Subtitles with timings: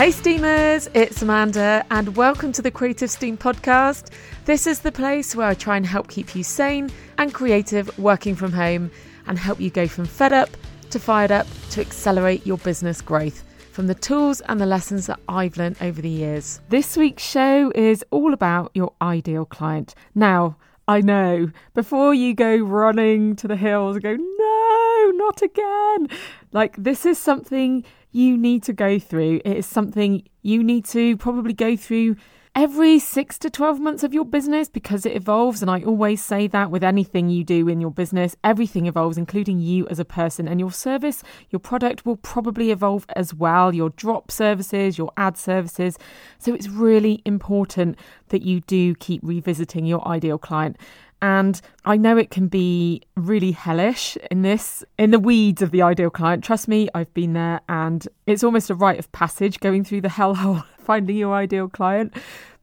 [0.00, 4.14] Hey Steamers, it's Amanda, and welcome to the Creative Steam Podcast.
[4.46, 6.88] This is the place where I try and help keep you sane
[7.18, 8.90] and creative working from home
[9.26, 10.48] and help you go from fed up
[10.88, 15.20] to fired up to accelerate your business growth from the tools and the lessons that
[15.28, 16.62] I've learned over the years.
[16.70, 19.94] This week's show is all about your ideal client.
[20.14, 20.56] Now,
[20.88, 26.08] I know, before you go running to the hills and go, no, not again.
[26.52, 29.40] Like, this is something you need to go through.
[29.44, 32.16] It is something you need to probably go through
[32.56, 35.62] every six to 12 months of your business because it evolves.
[35.62, 39.60] And I always say that with anything you do in your business, everything evolves, including
[39.60, 40.48] you as a person.
[40.48, 45.36] And your service, your product will probably evolve as well, your drop services, your ad
[45.36, 45.96] services.
[46.38, 47.96] So it's really important
[48.28, 50.76] that you do keep revisiting your ideal client.
[51.22, 55.82] And I know it can be really hellish in this, in the weeds of the
[55.82, 56.42] ideal client.
[56.42, 60.08] Trust me, I've been there and it's almost a rite of passage going through the
[60.20, 62.14] hellhole, finding your ideal client.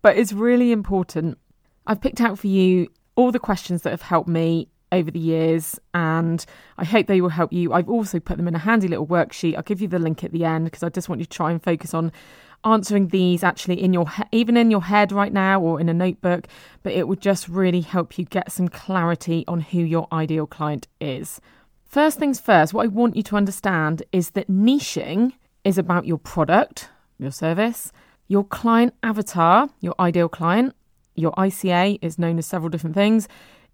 [0.02, 1.38] But it's really important.
[1.86, 5.80] I've picked out for you all the questions that have helped me over the years
[5.94, 6.46] and
[6.78, 7.74] I hope they will help you.
[7.74, 9.56] I've also put them in a handy little worksheet.
[9.56, 11.52] I'll give you the link at the end because I just want you to try
[11.52, 12.12] and focus on
[12.64, 15.94] answering these actually in your he- even in your head right now or in a
[15.94, 16.48] notebook,
[16.84, 20.88] but it would just really help you get some clarity on who your ideal client
[21.00, 21.40] is.
[21.86, 26.18] First things first, what I want you to understand is that niching is about your
[26.18, 27.92] product, your service,
[28.28, 30.76] your client avatar, your ideal client,
[31.16, 33.28] your ICA is known as several different things,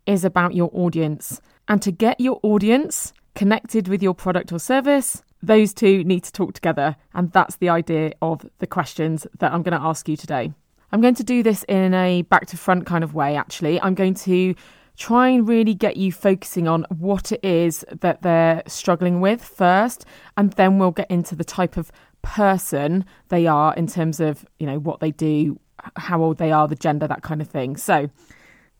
[0.05, 1.41] is about your audience.
[1.67, 6.31] And to get your audience connected with your product or service, those two need to
[6.31, 6.95] talk together.
[7.13, 10.53] And that's the idea of the questions that I'm going to ask you today.
[10.91, 13.81] I'm going to do this in a back to front kind of way, actually.
[13.81, 14.53] I'm going to
[14.95, 20.05] try and really get you focusing on what it is that they're struggling with first,
[20.37, 24.67] and then we'll get into the type of person they are in terms of, you
[24.67, 25.59] know, what they do,
[25.95, 27.75] how old they are, the gender, that kind of thing.
[27.75, 28.09] So,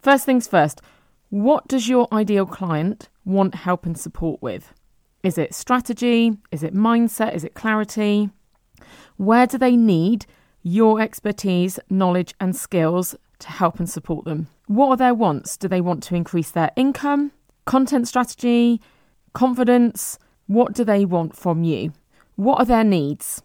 [0.02, 0.82] first things first,
[1.34, 4.72] what does your ideal client want help and support with?
[5.24, 6.38] Is it strategy?
[6.52, 7.34] Is it mindset?
[7.34, 8.30] Is it clarity?
[9.18, 10.28] Where do they need
[10.62, 14.46] your expertise, knowledge, and skills to help and support them?
[14.68, 15.58] What are their wants?
[15.58, 17.32] Do they want to increase their income,
[17.66, 18.80] content strategy,
[19.34, 20.20] confidence?
[20.46, 21.94] What do they want from you?
[22.36, 23.42] What are their needs?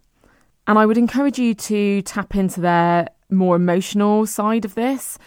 [0.67, 5.19] And I would encourage you to tap into their more emotional side of this.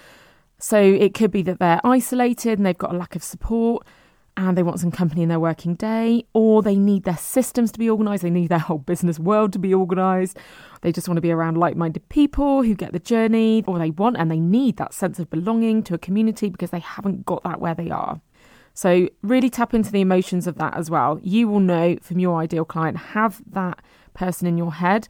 [0.61, 3.83] So it could be that they're isolated and they've got a lack of support
[4.37, 7.79] and they want some company in their working day, or they need their systems to
[7.79, 10.37] be organized, they need their whole business world to be organized.
[10.81, 13.89] They just want to be around like minded people who get the journey, or they
[13.89, 17.43] want and they need that sense of belonging to a community because they haven't got
[17.43, 18.21] that where they are.
[18.75, 21.19] So, really tap into the emotions of that as well.
[21.23, 23.81] You will know from your ideal client, have that
[24.13, 25.07] person in your head.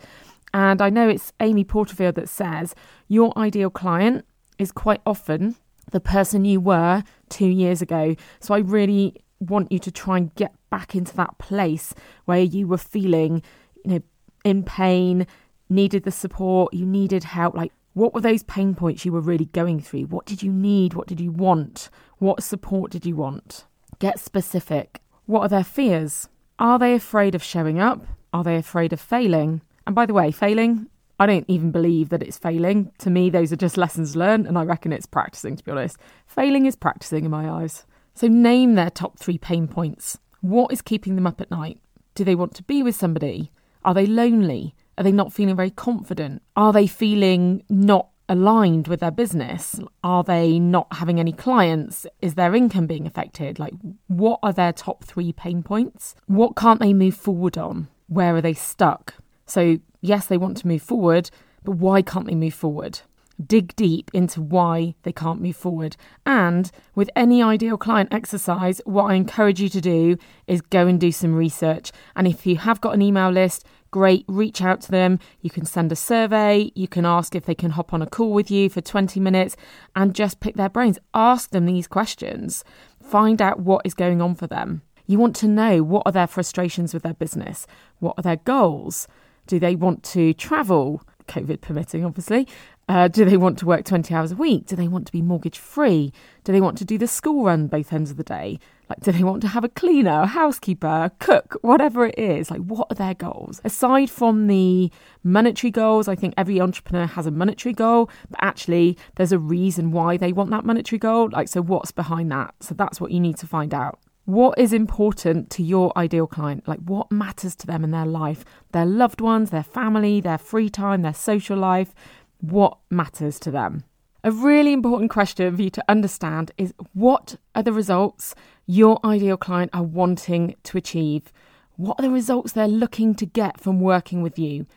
[0.54, 2.74] And I know it's Amy Porterfield that says
[3.08, 4.26] your ideal client
[4.62, 5.56] is quite often
[5.92, 8.16] the person you were two years ago.
[8.40, 11.94] So I really want you to try and get back into that place
[12.26, 13.42] where you were feeling,
[13.84, 14.02] you know,
[14.44, 15.28] in pain,
[15.70, 17.56] needed the support, you needed help.
[17.56, 20.04] Like, what were those pain points you were really going through?
[20.04, 20.94] What did you need?
[20.94, 21.90] What did you want?
[22.20, 23.66] What support did you want?
[24.00, 25.02] Get specific.
[25.26, 26.30] What are their fears?
[26.58, 28.06] Are they afraid of showing up?
[28.32, 29.62] Are they afraid of failing?
[29.86, 30.88] And by the way, failing
[31.22, 32.92] I don't even believe that it's failing.
[32.98, 35.98] To me, those are just lessons learned, and I reckon it's practicing, to be honest.
[36.26, 37.86] Failing is practicing in my eyes.
[38.16, 40.18] So, name their top three pain points.
[40.40, 41.80] What is keeping them up at night?
[42.16, 43.52] Do they want to be with somebody?
[43.86, 44.74] Are they lonely?
[44.98, 46.42] Are they not feeling very confident?
[46.56, 49.80] Are they feeling not aligned with their business?
[50.04, 52.08] Are they not having any clients?
[52.24, 53.60] Is their income being affected?
[53.60, 53.76] Like,
[54.08, 56.16] what are their top three pain points?
[56.26, 57.90] What can't they move forward on?
[58.08, 59.14] Where are they stuck?
[59.46, 61.30] So, yes, they want to move forward,
[61.64, 63.02] but why can't they move forward?
[63.44, 65.96] Dig deep into why they can't move forward.
[66.26, 70.18] And with any ideal client exercise, what I encourage you to do
[70.48, 71.92] is go and do some research.
[72.16, 75.20] And if you have got an email list, great, reach out to them.
[75.42, 78.32] You can send a survey, you can ask if they can hop on a call
[78.32, 79.56] with you for 20 minutes
[79.96, 81.00] and just pick their brains.
[81.14, 82.64] Ask them these questions,
[83.02, 84.82] find out what is going on for them.
[85.08, 87.66] You want to know what are their frustrations with their business,
[88.00, 89.08] what are their goals
[89.48, 91.02] do they want to travel?
[91.28, 92.48] COVID permitting, obviously.
[92.90, 94.66] Uh, do they want to work 20 hours a week?
[94.66, 96.12] Do they want to be mortgage free?
[96.44, 98.60] Do they want to do the school run both ends of the day?
[98.90, 102.52] Like, do they want to have a cleaner, a housekeeper, a cook, whatever it is?
[102.52, 103.62] Like, what are their goals?
[103.64, 104.92] Aside from the
[105.24, 109.92] monetary goals, I think every entrepreneur has a monetary goal, but actually, there's a reason
[109.92, 111.30] why they want that monetary goal.
[111.32, 112.54] Like, so what's behind that?
[112.60, 114.00] So that's what you need to find out.
[114.26, 116.68] What is important to your ideal client?
[116.68, 120.70] Like what matters to them in their life, their loved ones, their family, their free
[120.70, 121.96] time, their social life?
[122.40, 123.84] What matters to them?
[124.24, 128.36] A really important question for you to understand is what are the results
[128.68, 131.34] your ideal client are wanting to achieve?
[131.78, 134.68] What are the results they're looking to get from working with you?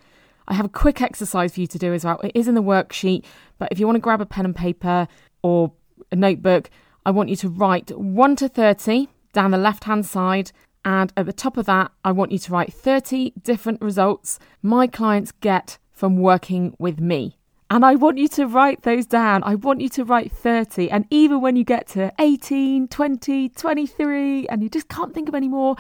[0.49, 2.19] I have a quick exercise for you to do as well.
[2.25, 3.25] It is in the worksheet,
[3.59, 5.07] but if you want to grab a pen and paper
[5.43, 5.73] or
[6.11, 6.71] a notebook,
[7.05, 10.51] I want you to write 1 to 30 down the left hand side.
[10.87, 14.87] And at the top of that, I want you to write 30 different results my
[14.87, 17.39] clients get from working with me.
[17.71, 19.43] And I want you to write those down.
[19.43, 20.91] I want you to write 30.
[20.91, 25.35] And even when you get to 18, 20, 23, and you just can't think of
[25.35, 25.75] any more,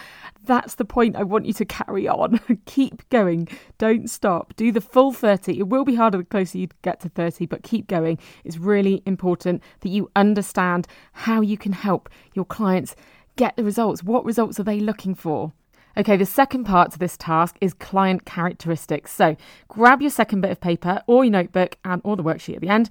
[0.45, 2.41] that's the point I want you to carry on.
[2.67, 3.49] keep going.
[3.77, 4.57] Don't stop.
[4.57, 5.59] Do the full 30.
[5.59, 8.19] It will be harder the closer you get to 30, but keep going.
[8.45, 12.97] It's really important that you understand how you can help your clients
[13.37, 14.03] get the results.
[14.03, 15.53] What results are they looking for?
[15.97, 19.13] Okay, the second part to this task is client characteristics.
[19.13, 19.37] So
[19.69, 22.69] grab your second bit of paper or your notebook and or the worksheet at the
[22.69, 22.91] end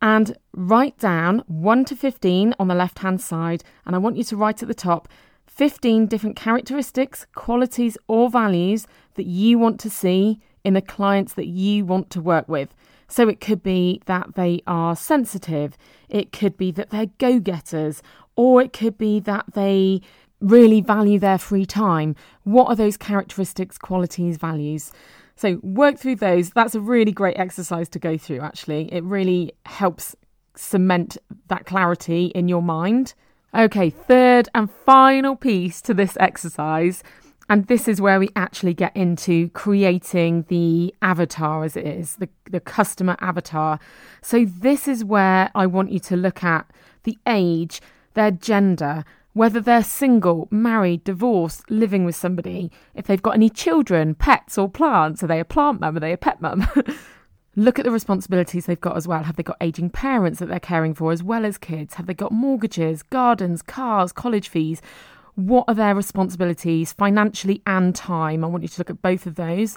[0.00, 3.62] and write down 1 to 15 on the left hand side.
[3.86, 5.08] And I want you to write at the top
[5.46, 11.46] 15 different characteristics, qualities, or values that you want to see in the clients that
[11.46, 12.74] you want to work with.
[13.06, 15.76] So it could be that they are sensitive,
[16.08, 18.02] it could be that they're go getters,
[18.36, 20.00] or it could be that they
[20.40, 22.16] really value their free time.
[22.44, 24.92] What are those characteristics, qualities, values?
[25.36, 26.50] So work through those.
[26.50, 28.92] That's a really great exercise to go through, actually.
[28.92, 30.14] It really helps
[30.54, 31.16] cement
[31.48, 33.14] that clarity in your mind.
[33.54, 37.02] Okay, third and final piece to this exercise.
[37.48, 42.28] And this is where we actually get into creating the avatar as it is, the,
[42.50, 43.78] the customer avatar.
[44.22, 46.70] So, this is where I want you to look at
[47.02, 47.82] the age,
[48.14, 54.14] their gender, whether they're single, married, divorced, living with somebody, if they've got any children,
[54.14, 55.22] pets, or plants.
[55.22, 55.96] Are they a plant mum?
[55.96, 56.66] Are they a pet mum?
[57.56, 59.24] Look at the responsibilities they've got as well.
[59.24, 61.94] Have they got aging parents that they're caring for as well as kids?
[61.94, 64.80] Have they got mortgages, gardens, cars, college fees?
[65.34, 68.44] What are their responsibilities financially and time?
[68.44, 69.76] I want you to look at both of those.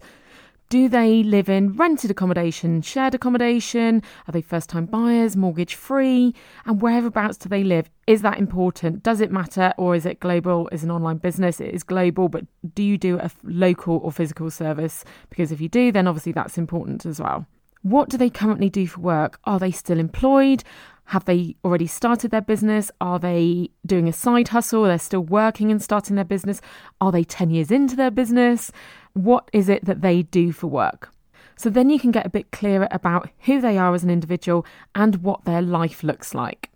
[0.70, 4.02] Do they live in rented accommodation, shared accommodation?
[4.28, 6.34] Are they first time buyers, mortgage free?
[6.66, 7.88] And whereabouts do they live?
[8.08, 9.04] Is that important?
[9.04, 9.76] Does it matter?
[9.78, 10.68] Or is it global?
[10.72, 11.62] Is an online business?
[11.62, 15.04] It is global, but do you do a local or physical service?
[15.30, 17.46] Because if you do, then obviously that's important as well.
[17.84, 19.40] What do they currently do for work?
[19.44, 20.64] Are they still employed?
[21.10, 22.90] Have they already started their business?
[23.00, 24.86] Are they doing a side hustle?
[24.86, 26.62] Are They're still working and starting their business?
[27.00, 28.72] Are they 10 years into their business?
[29.16, 31.10] What is it that they do for work?
[31.56, 34.66] So then you can get a bit clearer about who they are as an individual
[34.94, 36.70] and what their life looks like.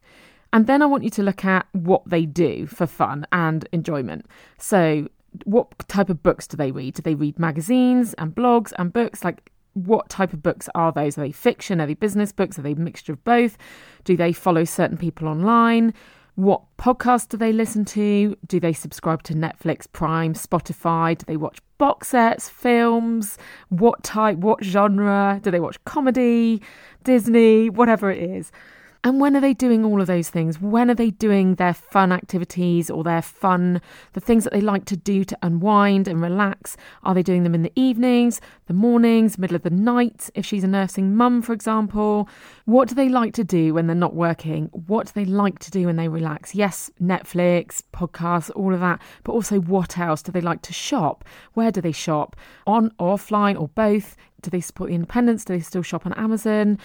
[0.53, 4.25] And then I want you to look at what they do for fun and enjoyment.
[4.57, 5.09] So,
[5.43, 6.95] what type of books do they read?
[6.95, 9.23] Do they read magazines and blogs and books?
[9.23, 11.17] Like, what type of books are those?
[11.17, 11.79] Are they fiction?
[11.79, 12.57] Are they business books?
[12.57, 13.57] Are they a mixture of both?
[14.05, 15.93] Do they follow certain people online?
[16.39, 18.33] What podcasts do they listen to?
[18.47, 21.17] Do they subscribe to Netflix, Prime, Spotify?
[21.17, 23.37] Do they watch box sets, films?
[23.67, 25.41] What type, what genre?
[25.43, 26.61] Do they watch comedy,
[27.03, 28.53] Disney, whatever it is?
[29.01, 30.59] And when are they doing all of those things?
[30.59, 33.81] When are they doing their fun activities or their fun,
[34.11, 36.75] the things that they like to do to unwind and relax?
[37.03, 40.29] Are they doing them in the evenings, the mornings, middle of the night?
[40.35, 42.27] If she's a nursing mum, for example,
[42.65, 44.65] what do they like to do when they're not working?
[44.87, 46.53] What do they like to do when they relax?
[46.53, 50.21] Yes, Netflix, podcasts, all of that, but also what else?
[50.21, 51.23] Do they like to shop?
[51.53, 52.35] Where do they shop?
[52.67, 54.17] On, offline, or both?
[54.41, 55.45] Do they support the independents?
[55.45, 56.79] Do they still shop on Amazon?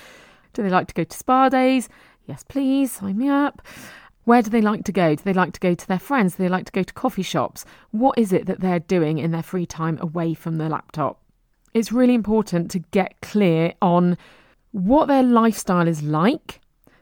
[0.55, 1.89] Do they like to go to spa days?
[2.27, 3.61] Yes, please, sign me up.
[4.25, 5.15] Where do they like to go?
[5.15, 6.37] Do they like to go to their friends?
[6.37, 7.67] Do they like to go to coffee shops?
[7.91, 11.21] What is it that they're doing in their free time away from the laptop?
[11.75, 14.17] It's really important to get clear on
[14.71, 16.61] what their lifestyle is like,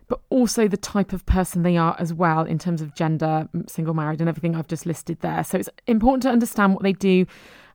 [0.08, 3.94] but also the type of person they are as well in terms of gender, single,
[3.94, 5.44] married, and everything I've just listed there.
[5.44, 7.26] So it's important to understand what they do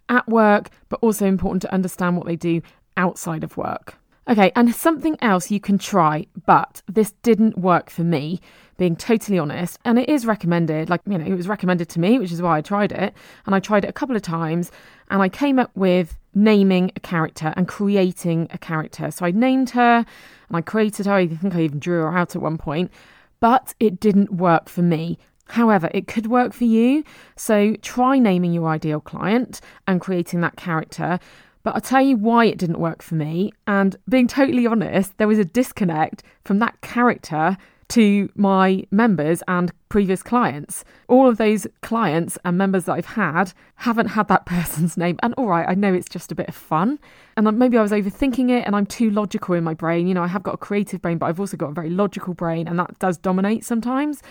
[0.09, 2.61] at work, but also important to understand what they do
[2.97, 3.95] outside of work.
[4.29, 8.41] Okay, and something else you can try, but this didn't work for me,
[8.77, 9.79] being totally honest.
[9.85, 12.57] And it is recommended, like, you know, it was recommended to me, which is why
[12.57, 13.13] I tried it.
[13.45, 14.69] And I tried it a couple of times,
[15.09, 19.11] and I came up with naming a character and creating a character.
[19.11, 20.05] So I named her
[20.49, 21.13] and I created her.
[21.13, 22.91] I think I even drew her out at one point,
[23.39, 25.17] but it didn't work for me.
[25.47, 27.05] However, it could work for you.
[27.37, 31.19] So try naming your ideal client and creating that character.
[31.67, 33.51] But I'll tell you why it didn't work for me.
[33.67, 37.57] And being totally honest, there was a disconnect from that character
[37.89, 40.85] to my members and previous clients.
[41.09, 45.19] All of those clients and members that I've had haven't had that person's name.
[45.21, 46.99] And all right, I know it's just a bit of fun.
[47.35, 50.07] And maybe I was overthinking it and I'm too logical in my brain.
[50.07, 52.33] You know, I have got a creative brain, but I've also got a very logical
[52.33, 54.23] brain, and that does dominate sometimes.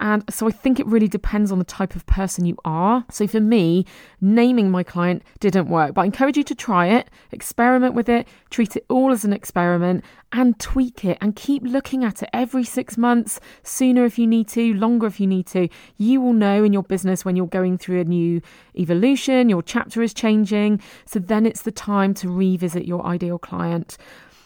[0.00, 3.04] And so I think it really depends on the type of person you are.
[3.10, 3.84] So for me,
[4.20, 8.28] naming my client didn't work, but I encourage you to try it, experiment with it,
[8.50, 12.62] treat it all as an experiment, and tweak it and keep looking at it every
[12.62, 15.68] six months, sooner if you need to, longer if you need to.
[15.96, 18.40] You will know in your business when you're going through a new
[18.76, 20.80] evolution, your chapter is changing.
[21.06, 23.96] So then it's the time to revisit your ideal client.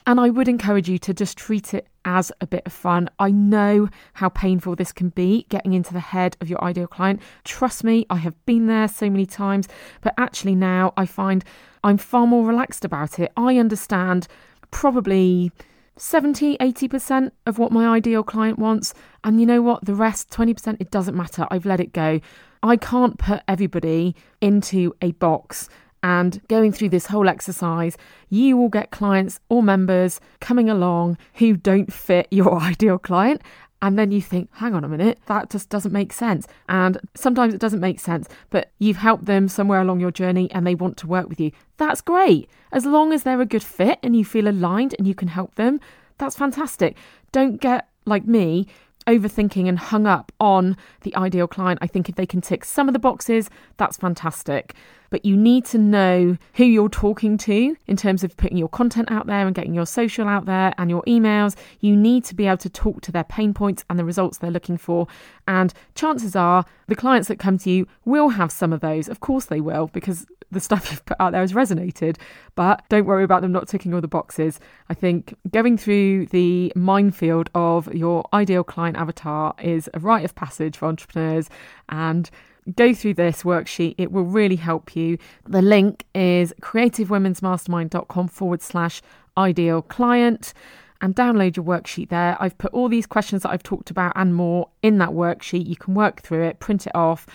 [0.06, 3.08] And I would encourage you to just treat it as a bit of fun.
[3.18, 7.20] I know how painful this can be getting into the head of your ideal client.
[7.44, 9.68] Trust me, I have been there so many times,
[10.00, 11.44] but actually now I find
[11.84, 13.32] I'm far more relaxed about it.
[13.36, 14.26] I understand
[14.70, 15.52] probably
[15.96, 18.94] 70, 80% of what my ideal client wants.
[19.22, 19.84] And you know what?
[19.84, 21.46] The rest, 20%, it doesn't matter.
[21.50, 22.20] I've let it go.
[22.62, 25.68] I can't put everybody into a box
[26.02, 27.96] and going through this whole exercise,
[28.28, 33.42] you will get clients or members coming along who don't fit your ideal client.
[33.80, 36.46] And then you think, hang on a minute, that just doesn't make sense.
[36.68, 40.64] And sometimes it doesn't make sense, but you've helped them somewhere along your journey and
[40.64, 41.50] they want to work with you.
[41.78, 42.48] That's great.
[42.70, 45.56] As long as they're a good fit and you feel aligned and you can help
[45.56, 45.80] them,
[46.18, 46.96] that's fantastic.
[47.32, 48.68] Don't get like me
[49.04, 51.78] overthinking and hung up on the ideal client.
[51.82, 54.74] I think if they can tick some of the boxes, that's fantastic
[55.12, 59.10] but you need to know who you're talking to in terms of putting your content
[59.10, 61.54] out there and getting your social out there and your emails.
[61.80, 64.50] You need to be able to talk to their pain points and the results they're
[64.50, 65.06] looking for.
[65.46, 69.06] And chances are the clients that come to you will have some of those.
[69.06, 72.16] Of course, they will, because the stuff you've put out there has resonated.
[72.54, 74.60] But don't worry about them not ticking all the boxes.
[74.88, 80.34] I think going through the minefield of your ideal client avatar is a rite of
[80.34, 81.48] passage for entrepreneurs.
[81.88, 82.30] And
[82.76, 83.94] go through this worksheet.
[83.98, 85.18] It will really help you.
[85.48, 89.02] The link is creativewomensmastermind.com forward slash
[89.36, 90.52] ideal client
[91.00, 92.36] and download your worksheet there.
[92.38, 95.66] I've put all these questions that I've talked about and more in that worksheet.
[95.66, 97.26] You can work through it, print it off,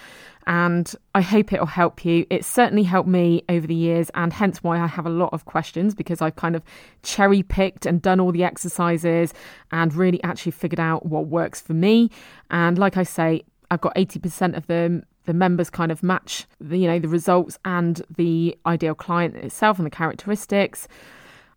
[0.47, 2.25] and I hope it'll help you.
[2.29, 5.43] It's certainly helped me over the years, and hence why I have a lot of
[5.45, 6.63] questions because I've kind of
[7.03, 9.33] cherry picked and done all the exercises
[9.71, 12.09] and really actually figured out what works for me.
[12.49, 16.77] And like I say, I've got 80% of them the members kind of match the
[16.77, 20.87] you know the results and the ideal client itself and the characteristics.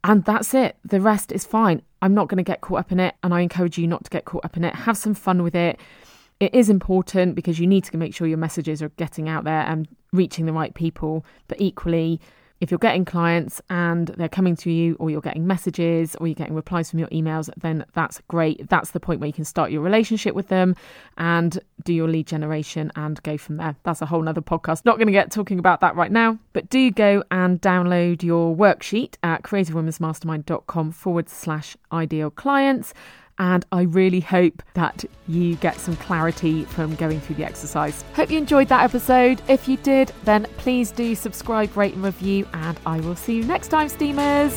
[0.02, 0.76] And that's it.
[0.84, 1.82] The rest is fine.
[2.02, 4.10] I'm not going to get caught up in it and i encourage you not to
[4.10, 4.74] get caught up in it.
[4.74, 5.78] Have some fun with it
[6.40, 9.62] it is important because you need to make sure your messages are getting out there
[9.62, 12.20] and reaching the right people but equally
[12.60, 16.34] if you're getting clients and they're coming to you, or you're getting messages, or you're
[16.34, 18.68] getting replies from your emails, then that's great.
[18.68, 20.76] That's the point where you can start your relationship with them
[21.16, 23.76] and do your lead generation and go from there.
[23.82, 24.84] That's a whole nother podcast.
[24.84, 28.54] Not going to get talking about that right now, but do go and download your
[28.54, 32.92] worksheet at creativewomensmastermind.com forward slash ideal clients.
[33.40, 38.04] And I really hope that you get some clarity from going through the exercise.
[38.14, 39.40] Hope you enjoyed that episode.
[39.48, 42.46] If you did, then please do subscribe, rate, and review.
[42.52, 44.52] And I will see you next time, Steamers.